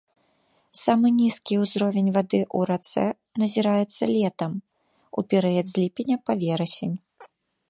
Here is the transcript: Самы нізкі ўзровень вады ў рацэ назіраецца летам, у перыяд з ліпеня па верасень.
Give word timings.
Самы 0.83 1.07
нізкі 1.17 1.53
ўзровень 1.63 2.07
вады 2.17 2.39
ў 2.57 2.71
рацэ 2.71 3.05
назіраецца 3.43 4.03
летам, 4.15 4.51
у 5.21 5.29
перыяд 5.35 5.65
з 5.75 5.81
ліпеня 5.85 6.17
па 6.25 6.33
верасень. 6.47 6.95